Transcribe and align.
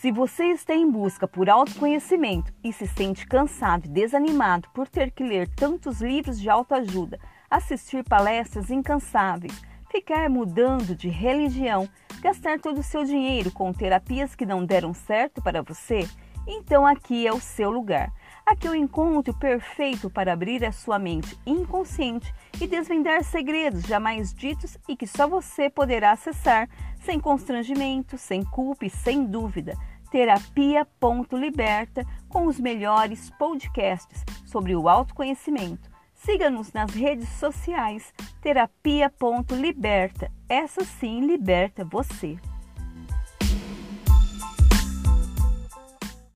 Se 0.00 0.10
você 0.10 0.44
está 0.44 0.74
em 0.74 0.90
busca 0.90 1.28
por 1.28 1.50
autoconhecimento 1.50 2.50
e 2.64 2.72
se 2.72 2.86
sente 2.86 3.26
cansado 3.26 3.84
e 3.84 3.90
desanimado 3.90 4.66
por 4.72 4.88
ter 4.88 5.10
que 5.10 5.22
ler 5.22 5.46
tantos 5.46 6.00
livros 6.00 6.40
de 6.40 6.48
autoajuda, 6.48 7.20
assistir 7.50 8.02
palestras 8.04 8.70
incansáveis, 8.70 9.52
ficar 9.90 10.30
mudando 10.30 10.96
de 10.96 11.10
religião, 11.10 11.86
gastar 12.22 12.58
todo 12.58 12.78
o 12.78 12.82
seu 12.82 13.04
dinheiro 13.04 13.50
com 13.50 13.74
terapias 13.74 14.34
que 14.34 14.46
não 14.46 14.64
deram 14.64 14.94
certo 14.94 15.42
para 15.42 15.60
você, 15.60 16.08
então 16.46 16.86
aqui 16.86 17.26
é 17.26 17.32
o 17.32 17.38
seu 17.38 17.70
lugar. 17.70 18.10
Aqui 18.46 18.66
é 18.66 18.70
o 18.70 18.74
encontro 18.74 19.34
perfeito 19.34 20.08
para 20.08 20.32
abrir 20.32 20.64
a 20.64 20.72
sua 20.72 20.98
mente 20.98 21.38
inconsciente 21.46 22.34
e 22.58 22.66
desvendar 22.66 23.22
segredos 23.22 23.82
jamais 23.82 24.32
ditos 24.32 24.78
e 24.88 24.96
que 24.96 25.06
só 25.06 25.28
você 25.28 25.68
poderá 25.68 26.12
acessar 26.12 26.70
sem 27.00 27.18
constrangimento, 27.18 28.16
sem 28.16 28.44
culpa 28.44 28.86
e 28.86 28.90
sem 28.90 29.24
dúvida 29.24 29.76
terapia.liberta 30.10 32.04
com 32.28 32.46
os 32.46 32.58
melhores 32.58 33.30
podcasts 33.30 34.24
sobre 34.44 34.74
o 34.74 34.88
autoconhecimento. 34.88 35.88
Siga-nos 36.14 36.72
nas 36.72 36.92
redes 36.92 37.28
sociais 37.30 38.12
terapia.liberta. 38.42 40.30
Essa 40.48 40.84
sim 40.84 41.20
liberta 41.26 41.84
você. 41.84 42.36